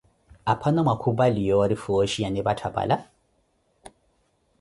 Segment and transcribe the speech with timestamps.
[0.51, 2.95] Aphano mwakhupali yoori fooxhi yanipattha pala!